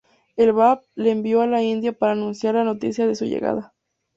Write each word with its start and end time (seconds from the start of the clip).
El 0.35 0.51
Báb 0.51 0.81
le 0.95 1.11
envió 1.11 1.41
a 1.41 1.45
La 1.45 1.61
India 1.61 1.93
para 1.93 2.13
anunciar 2.13 2.55
la 2.55 2.63
noticia 2.63 3.05
de 3.05 3.13
Su 3.13 3.25
llegada. 3.25 3.71